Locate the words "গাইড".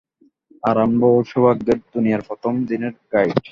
3.13-3.35